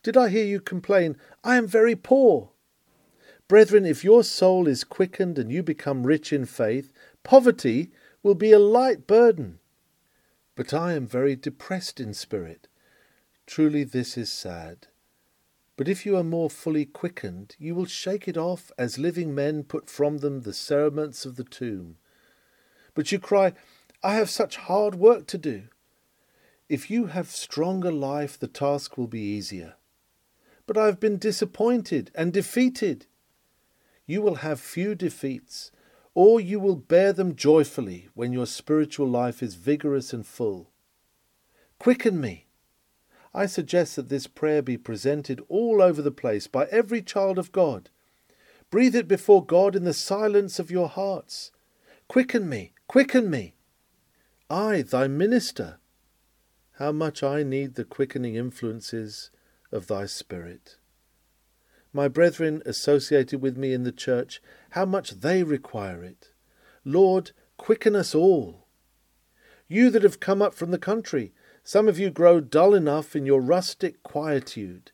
[0.04, 2.52] Did I hear you complain, I am very poor?
[3.48, 6.92] Brethren, if your soul is quickened and you become rich in faith,
[7.24, 9.60] poverty will be a light burden.
[10.56, 12.68] But I am very depressed in spirit.
[13.48, 14.88] Truly, this is sad.
[15.80, 19.64] But if you are more fully quickened, you will shake it off as living men
[19.64, 21.96] put from them the cerements of the tomb.
[22.94, 23.54] But you cry,
[24.04, 25.70] I have such hard work to do.
[26.68, 29.76] If you have stronger life, the task will be easier.
[30.68, 33.06] But I have been disappointed and defeated.
[34.06, 35.72] You will have few defeats,
[36.14, 40.72] or you will bear them joyfully when your spiritual life is vigorous and full.
[41.80, 42.49] Quicken me.
[43.34, 47.52] I suggest that this prayer be presented all over the place by every child of
[47.52, 47.90] God.
[48.72, 51.52] Breathe it before God in the silence of your hearts.
[52.08, 53.54] Quicken me, quicken me.
[54.50, 55.80] I, thy minister.
[56.74, 59.32] How much I need the quickening influences
[59.72, 60.78] of thy Spirit.
[61.92, 66.32] My brethren associated with me in the church, how much they require it.
[66.86, 68.68] Lord, quicken us all.
[69.68, 71.34] You that have come up from the country,
[71.70, 74.92] some of you grow dull enough in your rustic quietude.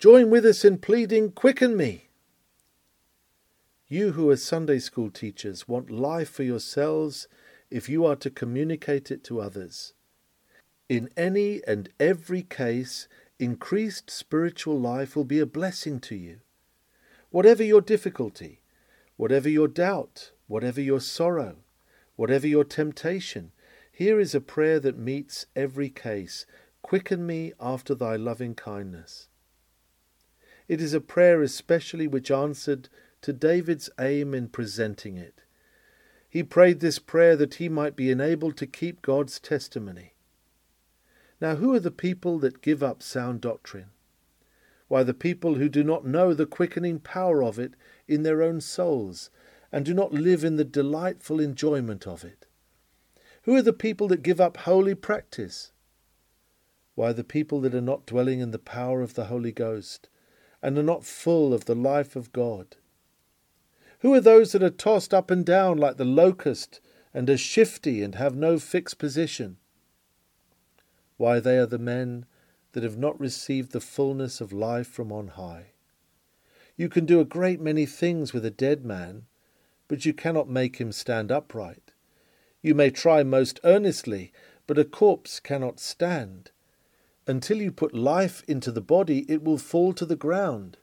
[0.00, 2.08] Join with us in pleading, Quicken me.
[3.86, 7.28] You who are Sunday school teachers want life for yourselves
[7.70, 9.92] if you are to communicate it to others.
[10.88, 13.06] In any and every case,
[13.38, 16.40] increased spiritual life will be a blessing to you.
[17.30, 18.60] Whatever your difficulty,
[19.16, 21.58] whatever your doubt, whatever your sorrow,
[22.16, 23.52] whatever your temptation,
[23.96, 26.44] here is a prayer that meets every case.
[26.82, 29.28] Quicken me after thy loving kindness.
[30.68, 32.90] It is a prayer especially which answered
[33.22, 35.40] to David's aim in presenting it.
[36.28, 40.12] He prayed this prayer that he might be enabled to keep God's testimony.
[41.40, 43.88] Now, who are the people that give up sound doctrine?
[44.88, 47.72] Why, the people who do not know the quickening power of it
[48.06, 49.30] in their own souls,
[49.72, 52.45] and do not live in the delightful enjoyment of it.
[53.46, 55.70] Who are the people that give up holy practice?
[56.96, 60.08] Why, the people that are not dwelling in the power of the Holy Ghost
[60.60, 62.74] and are not full of the life of God.
[64.00, 66.80] Who are those that are tossed up and down like the locust
[67.14, 69.58] and are shifty and have no fixed position?
[71.16, 72.26] Why, they are the men
[72.72, 75.66] that have not received the fullness of life from on high.
[76.76, 79.26] You can do a great many things with a dead man,
[79.86, 81.92] but you cannot make him stand upright.
[82.66, 84.32] You may try most earnestly,
[84.66, 86.50] but a corpse cannot stand.
[87.24, 90.76] Until you put life into the body, it will fall to the ground.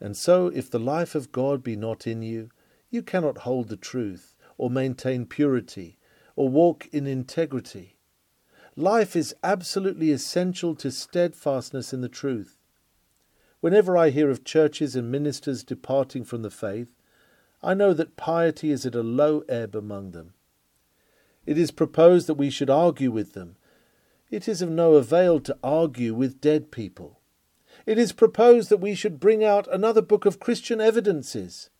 [0.00, 2.50] And so, if the life of God be not in you,
[2.90, 5.96] you cannot hold the truth, or maintain purity,
[6.34, 7.96] or walk in integrity.
[8.76, 12.58] Life is absolutely essential to steadfastness in the truth.
[13.60, 17.00] Whenever I hear of churches and ministers departing from the faith,
[17.62, 20.34] I know that piety is at a low ebb among them.
[21.46, 23.56] It is proposed that we should argue with them.
[24.30, 27.20] It is of no avail to argue with dead people.
[27.86, 31.70] It is proposed that we should bring out another book of Christian evidences.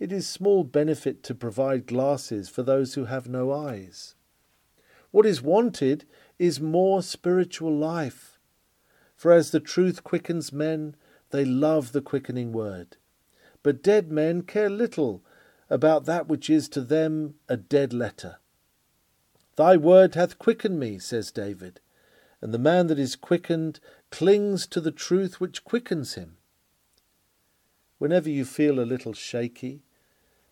[0.00, 4.16] It is small benefit to provide glasses for those who have no eyes.
[5.12, 6.04] What is wanted
[6.40, 8.40] is more spiritual life.
[9.14, 10.96] For as the truth quickens men,
[11.30, 12.96] they love the quickening word.
[13.62, 15.22] But dead men care little
[15.70, 18.38] about that which is to them a dead letter.
[19.56, 21.80] Thy word hath quickened me, says David,
[22.40, 26.36] and the man that is quickened clings to the truth which quickens him.
[27.98, 29.82] Whenever you feel a little shaky,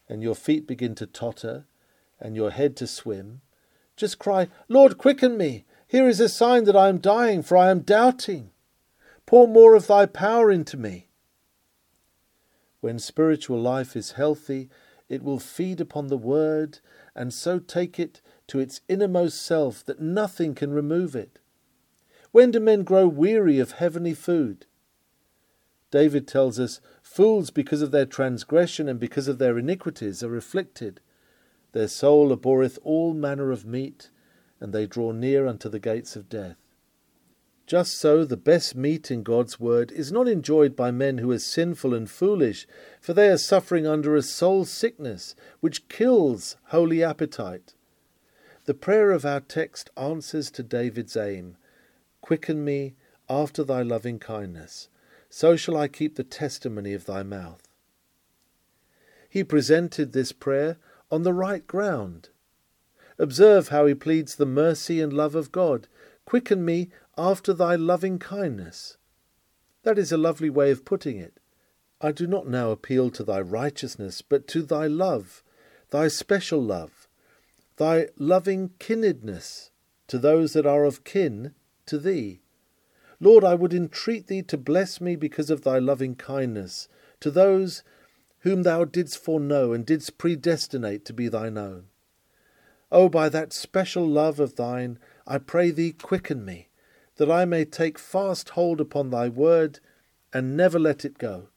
[0.09, 1.67] and your feet begin to totter,
[2.21, 3.41] and your head to swim,
[3.97, 5.65] just cry, Lord, quicken me.
[5.87, 8.51] Here is a sign that I am dying, for I am doubting.
[9.27, 11.09] Pour more of thy power into me.
[12.81, 14.71] When spiritual life is healthy,
[15.09, 16.79] it will feed upon the word,
[17.15, 18.23] and so take it
[18.53, 21.39] to its innermost self that nothing can remove it?
[22.33, 24.67] When do men grow weary of heavenly food?
[25.91, 31.01] David tells us, Fools, because of their transgression and because of their iniquities, are afflicted.
[31.73, 34.11] Their soul abhorreth all manner of meat,
[34.61, 36.59] and they draw near unto the gates of death.
[37.67, 41.39] Just so, the best meat in God's word is not enjoyed by men who are
[41.39, 42.67] sinful and foolish,
[43.01, 47.73] for they are suffering under a soul sickness which kills holy appetite.
[48.65, 51.57] The prayer of our text answers to David's aim
[52.21, 52.95] Quicken me
[53.29, 54.89] after thy loving kindness,
[55.29, 57.67] so shall I keep the testimony of thy mouth.
[59.29, 60.77] He presented this prayer
[61.11, 62.29] on the right ground.
[63.19, 65.89] Observe how he pleads the mercy and love of God.
[66.25, 68.97] Quicken me after thy loving kindness.
[69.83, 71.41] That is a lovely way of putting it.
[72.01, 75.43] I do not now appeal to thy righteousness, but to thy love,
[75.91, 77.02] thy special love,
[77.83, 79.71] thy loving kinedness
[80.07, 81.53] to those that are of kin
[81.85, 82.41] to thee.
[83.19, 86.87] Lord, I would entreat thee to bless me because of thy loving kindness
[87.19, 87.83] to those
[88.41, 91.87] whom thou didst foreknow and didst predestinate to be thine own.
[92.93, 96.69] O by that special love of thine, I pray thee quicken me,
[97.17, 99.81] that I may take fast hold upon thy word
[100.33, 101.49] and never let it go.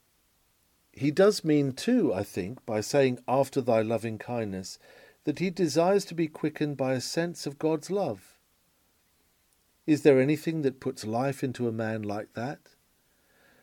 [0.91, 4.79] He does mean, too, I think, by saying after thy loving kindness,
[5.25, 8.37] that he desires to be quickened by a sense of God's love.
[9.85, 12.59] Is there anything that puts life into a man like that?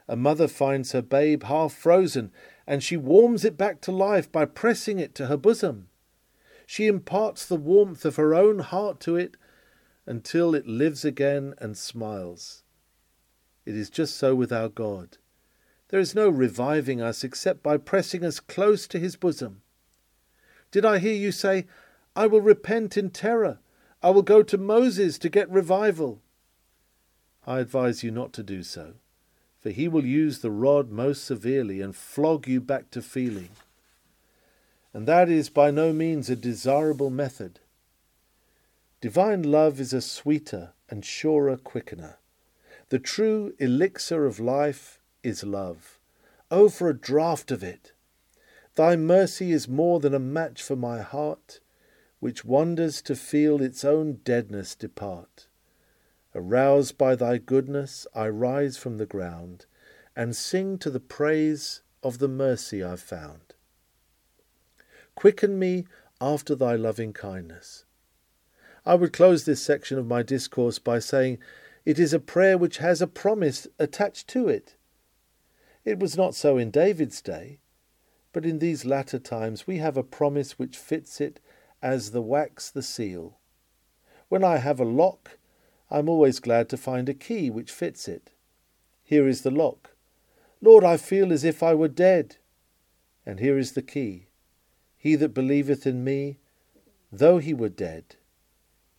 [0.07, 2.33] A mother finds her babe half frozen,
[2.67, 5.89] and she warms it back to life by pressing it to her bosom.
[6.67, 9.37] She imparts the warmth of her own heart to it
[10.07, 12.63] until it lives again and smiles.
[13.65, 15.19] It is just so with our God.
[15.89, 19.62] There is no reviving us except by pressing us close to his bosom.
[20.73, 21.67] Did I hear you say,
[22.17, 23.59] I will repent in terror?
[24.03, 26.21] I will go to Moses to get revival?
[27.47, 28.95] I advise you not to do so,
[29.61, 33.51] for he will use the rod most severely and flog you back to feeling.
[34.95, 37.61] And that is by no means a desirable method.
[39.01, 42.17] Divine love is a sweeter and surer quickener.
[42.89, 45.99] The true elixir of life is love.
[46.51, 47.93] Oh, for a draught of it!
[48.75, 51.61] Thy mercy is more than a match for my heart,
[52.21, 55.49] which wonders to feel its own deadness depart.
[56.35, 59.67] Aroused by thy goodness, I rise from the ground
[60.17, 63.55] and sing to the praise of the mercy I've found.
[65.15, 65.87] Quicken me
[66.21, 67.85] after thy loving kindness.
[68.87, 71.39] I would close this section of my discourse by saying
[71.85, 74.77] it is a prayer which has a promise attached to it.
[75.85, 77.59] It was not so in David's day,
[78.33, 81.41] but in these latter times we have a promise which fits it
[81.83, 83.39] as the wax the seal.
[84.29, 85.39] When I have a lock,
[85.91, 88.33] I am always glad to find a key which fits it.
[89.05, 89.91] Here is the lock.
[90.61, 92.37] Lord, I feel as if I were dead.
[93.27, 94.29] And here is the key.
[94.97, 96.39] He that believeth in me,
[97.11, 98.17] though he were dead,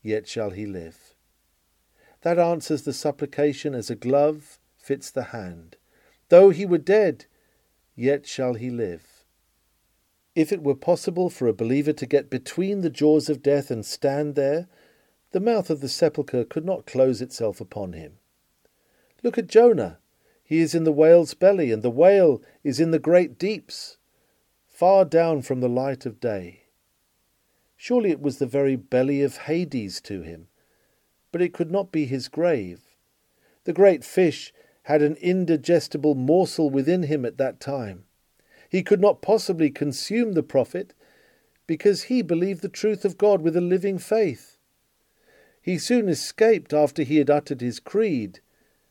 [0.02, 1.16] yet shall he live.
[2.22, 5.78] That answers the supplication as a glove fits the hand.
[6.30, 7.26] Though he were dead,
[7.96, 9.13] yet shall he live.
[10.36, 13.86] If it were possible for a believer to get between the jaws of death and
[13.86, 14.68] stand there,
[15.32, 18.18] the mouth of the sepulchre could not close itself upon him.
[19.22, 20.00] Look at Jonah.
[20.44, 23.98] He is in the whale's belly, and the whale is in the great deeps,
[24.68, 26.64] far down from the light of day.
[27.78, 30.48] Surely it was the very belly of Hades to him,
[31.32, 32.82] but it could not be his grave.
[33.66, 34.54] The great fish
[34.84, 38.06] had an indigestible morsel within him at that time.
[38.74, 40.96] He could not possibly consume the prophet,
[41.68, 44.58] because he believed the truth of God with a living faith.
[45.62, 48.40] He soon escaped after he had uttered his creed,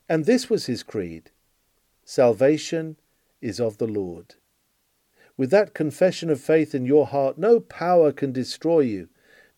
[0.09, 1.33] and this was his creed
[2.05, 2.97] Salvation
[3.41, 4.37] is of the Lord.
[5.37, 9.09] With that confession of faith in your heart, no power can destroy you.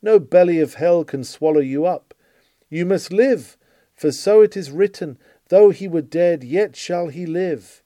[0.01, 2.15] No belly of hell can swallow you up.
[2.71, 3.59] You must live,
[3.95, 5.19] for so it is written,
[5.51, 7.83] Though he were dead, yet shall he live.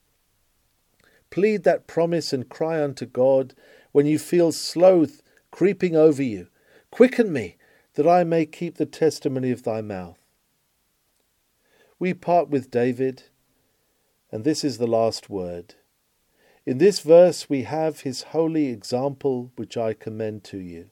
[1.30, 3.54] Plead that promise and cry unto God
[3.92, 6.48] when you feel sloth creeping over you.
[6.90, 7.56] Quicken me,
[7.94, 10.18] that I may keep the testimony of thy mouth.
[11.98, 13.24] We part with David,
[14.30, 15.74] and this is the last word.
[16.64, 20.90] In this verse we have his holy example, which I commend to you.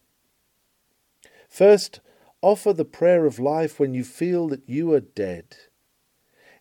[1.48, 2.00] First,
[2.42, 5.56] offer the prayer of life when you feel that you are dead.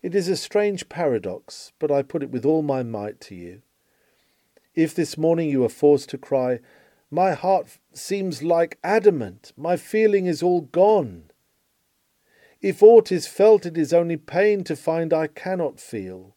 [0.03, 3.63] It is a strange paradox, but I put it with all my might to you.
[4.75, 6.59] If this morning you are forced to cry,
[7.09, 11.31] My heart seems like adamant, my feeling is all gone.
[12.61, 16.35] If aught is felt, it is only pain to find I cannot feel.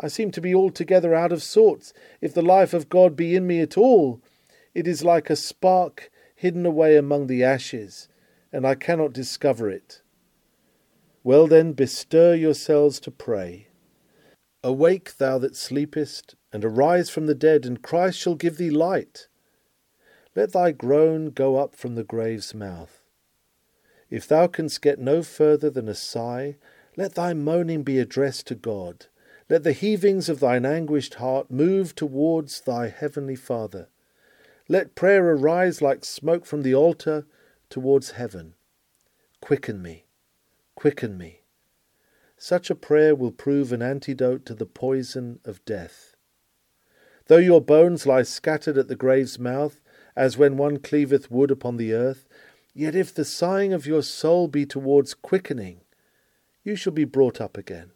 [0.00, 1.92] I seem to be altogether out of sorts.
[2.22, 4.22] If the life of God be in me at all,
[4.74, 8.08] it is like a spark hidden away among the ashes,
[8.50, 10.00] and I cannot discover it.
[11.22, 13.68] Well then, bestir yourselves to pray.
[14.64, 19.28] Awake, thou that sleepest, and arise from the dead, and Christ shall give thee light.
[20.34, 23.00] Let thy groan go up from the grave's mouth.
[24.10, 26.56] If thou canst get no further than a sigh,
[26.96, 29.06] Let thy moaning be addressed to God.
[29.48, 33.88] Let the heavings of thine anguished heart move towards thy heavenly Father.
[34.68, 37.26] Let prayer arise like smoke from the altar
[37.70, 38.54] towards heaven.
[39.40, 40.04] Quicken me,
[40.74, 41.40] quicken me.
[42.36, 46.11] Such a prayer will prove an antidote to the poison of death.
[47.26, 49.80] Though your bones lie scattered at the grave's mouth,
[50.16, 52.28] as when one cleaveth wood upon the earth,
[52.74, 55.80] yet if the sighing of your soul be towards quickening,
[56.64, 57.92] you shall be brought up again.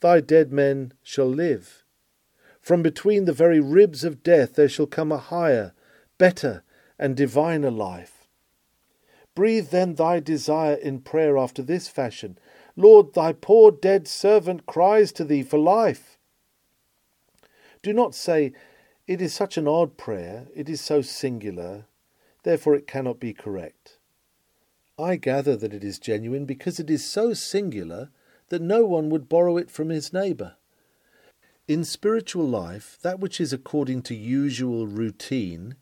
[0.00, 1.84] Thy dead men shall live.
[2.60, 5.72] From between the very ribs of death there shall come a higher,
[6.18, 6.62] better,
[6.98, 8.26] and diviner life.
[9.34, 12.38] Breathe then thy desire in prayer after this fashion
[12.76, 16.17] Lord, thy poor dead servant cries to thee for life.
[17.82, 18.52] Do not say,
[19.06, 21.86] It is such an odd prayer, it is so singular,
[22.42, 23.98] therefore it cannot be correct.
[24.98, 28.10] I gather that it is genuine because it is so singular
[28.48, 30.56] that no one would borrow it from his neighbour.
[31.68, 35.76] In spiritual life, that which is according to usual routine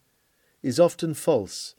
[0.63, 1.77] is often false,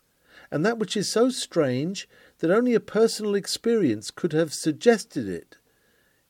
[0.49, 2.07] and that which is so strange
[2.39, 5.57] that only a personal experience could have suggested it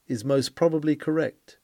[0.07, 1.57] is most probably correct.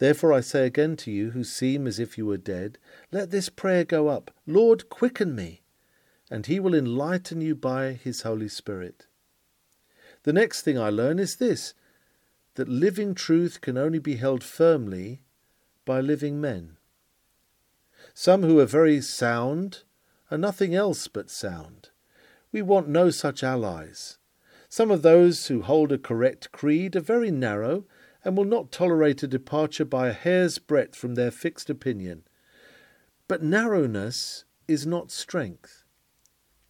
[0.00, 2.78] Therefore I say again to you who seem as if you were dead,
[3.12, 5.60] let this prayer go up Lord, quicken me,
[6.30, 9.06] and he will enlighten you by his Holy Spirit.
[10.22, 11.74] The next thing I learn is this
[12.54, 15.20] that living truth can only be held firmly
[15.84, 16.78] by living men.
[18.14, 19.82] Some who are very sound
[20.30, 21.90] are nothing else but sound.
[22.52, 24.16] We want no such allies.
[24.70, 27.84] Some of those who hold a correct creed are very narrow
[28.24, 32.24] and will not tolerate a departure by a hair's breadth from their fixed opinion.
[33.28, 35.84] But narrowness is not strength.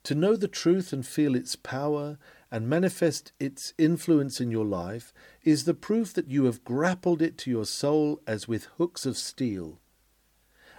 [0.05, 2.19] To know the truth and feel its power
[2.51, 7.37] and manifest its influence in your life is the proof that you have grappled it
[7.39, 9.81] to your soul as with hooks of steel.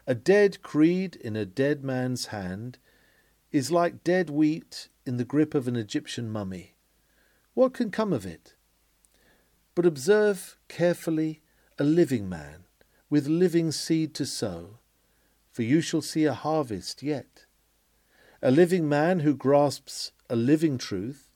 [0.07, 2.79] A dead creed in a dead man's hand
[3.51, 6.75] is like dead wheat in the grip of an Egyptian mummy.
[7.53, 8.55] What can come of it?
[9.81, 11.41] But observe carefully
[11.79, 12.65] a living man
[13.09, 14.77] with living seed to sow,
[15.49, 17.45] for you shall see a harvest yet.
[18.43, 21.31] A living man who grasps a living truth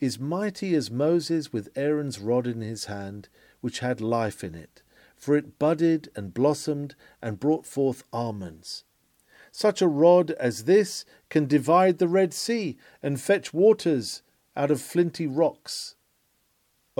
[0.00, 3.28] is mighty as Moses with Aaron's rod in his hand,
[3.60, 4.82] which had life in it,
[5.14, 8.82] for it budded and blossomed and brought forth almonds.
[9.52, 14.22] Such a rod as this can divide the Red Sea and fetch waters
[14.56, 15.94] out of flinty rocks.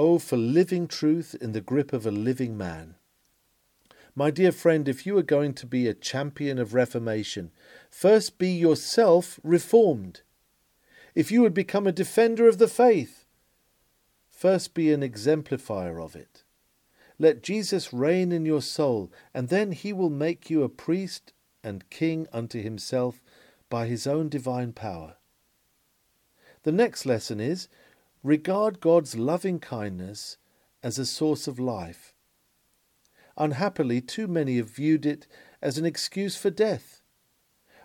[0.03, 2.94] Oh, for living truth in the grip of a living man.
[4.14, 7.51] My dear friend, if you are going to be a champion of reformation,
[7.90, 10.22] first be yourself reformed
[11.14, 13.26] if you would become a defender of the faith,
[14.30, 16.44] first be an exemplifier of it.
[17.18, 21.90] Let Jesus reign in your soul, and then he will make you a priest and
[21.90, 23.20] king unto himself
[23.68, 25.16] by his own divine power.
[26.62, 27.68] The next lesson is
[28.22, 30.36] regard God's loving kindness
[30.82, 32.14] as a source of life.
[33.36, 35.26] Unhappily, too many have viewed it
[35.62, 37.00] as an excuse for death.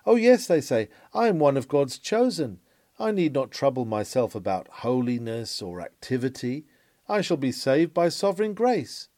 [0.06, 2.60] Oh, yes, they say, I am one of God's chosen.
[3.00, 6.66] I need not trouble myself about holiness or activity.
[7.08, 9.10] I shall be saved by sovereign grace.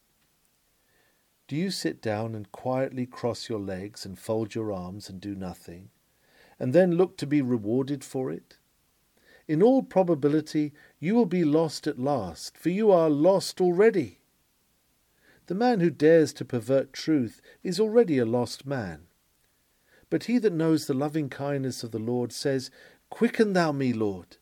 [1.47, 5.33] Do you sit down and quietly cross your legs and fold your arms and do
[5.33, 5.89] nothing,
[6.59, 8.56] and then look to be rewarded for it?
[9.47, 14.19] In all probability, you will be lost at last, for you are lost already.
[15.45, 19.07] The man who dares to pervert truth is already a lost man.
[20.09, 22.69] But he that knows the loving kindness of the Lord says,
[23.09, 24.37] Quicken thou me, Lord.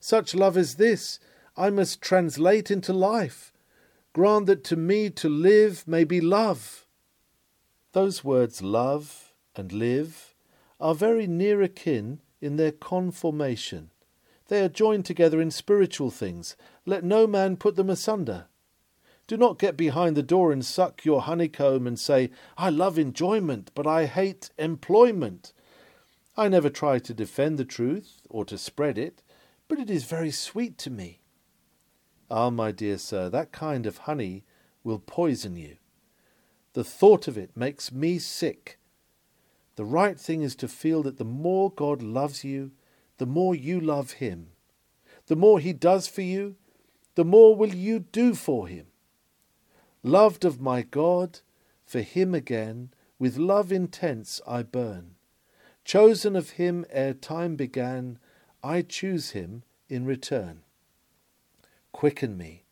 [0.00, 1.18] Such love as this
[1.56, 3.52] I must translate into life.
[4.12, 6.86] Grant that to me to live may be love.
[7.92, 10.34] Those words love and live
[10.78, 13.90] are very near akin in their conformation.
[14.48, 16.56] They are joined together in spiritual things.
[16.84, 18.46] Let no man put them asunder.
[19.26, 23.70] Do not get behind the door and suck your honeycomb and say, I love enjoyment,
[23.74, 25.54] but I hate employment.
[26.36, 29.22] I never try to defend the truth or to spread it,
[29.66, 31.20] but it is very sweet to me.
[32.30, 34.44] Ah, my dear sir, that kind of honey
[34.82, 35.76] will poison you.
[36.74, 38.78] The thought of it makes me sick.
[39.76, 42.72] The right thing is to feel that the more God loves you,
[43.18, 44.48] the more you love Him.
[45.26, 46.56] The more He does for you,
[47.14, 48.86] the more will you do for Him.
[50.02, 51.40] Loved of my God,
[51.86, 55.14] for Him again, with love intense I burn.
[55.84, 58.18] Chosen of him ere time began,
[58.62, 60.62] I choose him in return.
[61.92, 62.64] quicken me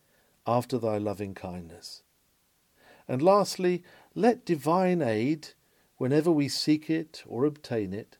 [0.45, 2.03] after thy loving kindness.
[3.07, 3.83] And lastly,
[4.13, 5.49] let divine aid,
[5.97, 8.17] whenever we seek it or obtain it,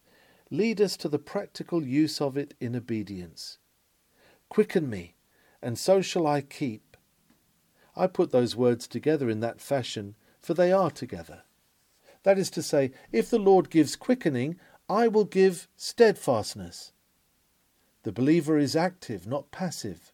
[0.54, 3.58] lead us to the practical use of it in obedience.
[4.50, 5.16] Quicken me,
[5.64, 6.96] and so shall I keep.
[7.96, 11.42] I put those words together in that fashion, for they are together.
[12.22, 16.92] That is to say, if the Lord gives quickening, I will give steadfastness.
[18.04, 20.14] The believer is active, not passive.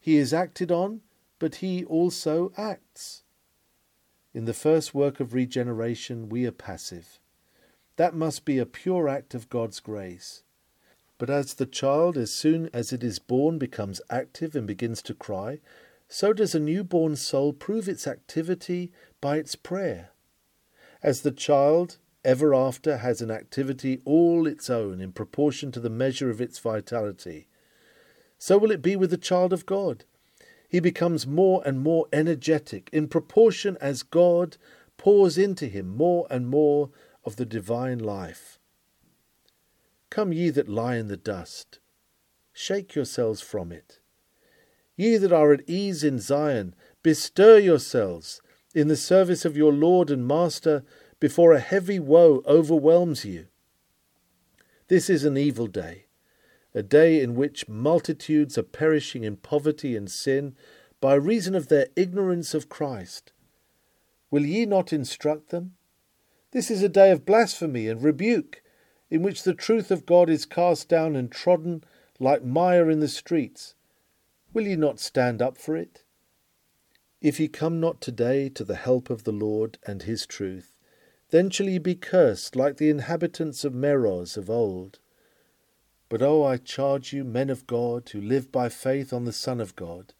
[0.00, 1.02] He is acted on,
[1.38, 3.22] but he also acts.
[4.34, 7.19] In the first work of regeneration, we are passive.
[8.00, 10.42] That must be a pure act of God's grace.
[11.18, 15.12] But as the child, as soon as it is born, becomes active and begins to
[15.12, 15.60] cry,
[16.08, 18.90] so does a newborn soul prove its activity
[19.20, 20.12] by its prayer.
[21.02, 25.90] As the child, ever after, has an activity all its own in proportion to the
[25.90, 27.48] measure of its vitality,
[28.38, 30.06] so will it be with the child of God.
[30.66, 34.56] He becomes more and more energetic in proportion as God
[34.96, 36.88] pours into him more and more
[37.24, 38.58] of the divine life.
[40.10, 41.78] Come, ye that lie in the dust,
[42.52, 44.00] shake yourselves from it.
[44.96, 48.42] Ye that are at ease in Zion, bestir yourselves
[48.74, 50.84] in the service of your Lord and Master
[51.18, 53.46] before a heavy woe overwhelms you.
[54.88, 56.06] This is an evil day
[56.74, 60.54] a day in which multitudes are perishing in poverty and sin
[61.00, 63.32] by reason of their ignorance of Christ.
[64.30, 65.74] Will ye not instruct them?
[66.52, 68.62] This is a day of blasphemy and rebuke,
[69.08, 71.84] in which the truth of God is cast down and trodden
[72.18, 73.74] like mire in the streets.
[74.52, 76.02] Will ye not stand up for it?
[77.20, 80.72] If ye come not today to the help of the Lord and his truth,
[81.30, 84.98] then shall ye be cursed like the inhabitants of Meroz of old.
[86.08, 89.32] But, O, oh, I charge you, men of God, who live by faith on the
[89.32, 90.14] Son of God,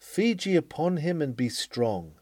[0.00, 2.17] feed ye upon him and be strong.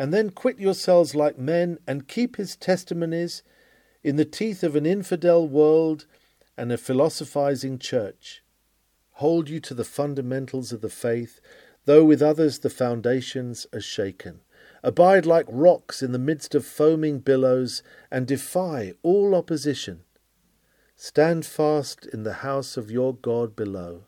[0.00, 3.42] And then quit yourselves like men and keep his testimonies
[4.02, 6.06] in the teeth of an infidel world
[6.56, 8.42] and a philosophizing church.
[9.16, 11.42] Hold you to the fundamentals of the faith,
[11.84, 14.40] though with others the foundations are shaken.
[14.82, 20.00] Abide like rocks in the midst of foaming billows, and defy all opposition.
[20.96, 24.04] Stand fast in the house of your God below,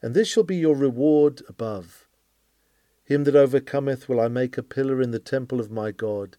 [0.00, 2.05] and this shall be your reward above.
[3.06, 6.36] Him that overcometh will I make a pillar in the temple of my God,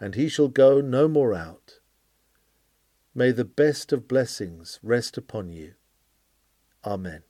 [0.00, 1.78] and he shall go no more out.
[3.14, 5.74] May the best of blessings rest upon you.
[6.86, 7.22] Amen.